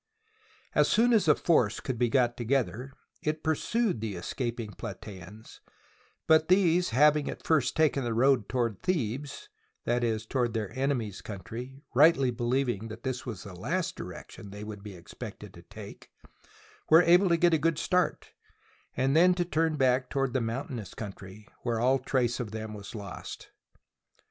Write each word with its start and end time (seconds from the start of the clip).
As 0.73 0.87
soon 0.87 1.13
as 1.13 1.27
a 1.27 1.35
force 1.35 1.79
could 1.79 1.99
be 1.99 2.09
got 2.09 2.35
together, 2.35 2.91
it 3.21 3.43
pur 3.43 3.53
sued 3.53 4.01
the 4.01 4.15
escaping 4.15 4.71
Platgeans, 4.71 5.59
but 6.25 6.47
these 6.47 6.89
having 6.89 7.29
at 7.29 7.45
first 7.45 7.75
taken 7.77 8.03
the 8.03 8.15
road 8.15 8.49
toward 8.49 8.81
Thebes— 8.81 9.47
that 9.85 10.03
is, 10.03 10.25
toward 10.25 10.55
their 10.55 10.71
enemies* 10.75 11.21
country 11.21 11.83
(rightly 11.93 12.31
believing 12.31 12.87
that 12.87 13.03
this 13.03 13.19
THE 13.19 13.25
BOOK 13.25 13.33
OF 13.35 13.41
FAMOUS 13.41 13.43
SIEGES 13.43 13.51
was 13.51 13.57
the 13.57 13.61
last 13.61 13.95
direction 13.95 14.49
they 14.49 14.63
would 14.63 14.81
be 14.81 14.95
expected 14.95 15.53
to 15.53 15.61
take)— 15.61 16.09
were 16.89 17.03
able 17.03 17.29
to 17.29 17.37
get 17.37 17.53
a 17.53 17.59
good 17.59 17.77
start, 17.77 18.31
and 18.97 19.15
then 19.15 19.35
to 19.35 19.45
turn 19.45 19.75
back 19.75 20.09
toward 20.09 20.33
the 20.33 20.41
mountainous 20.41 20.95
country, 20.95 21.47
where 21.61 21.79
all 21.79 21.99
trace 21.99 22.39
of 22.39 22.49
them 22.49 22.73
was 22.73 22.95
lost. 22.95 23.51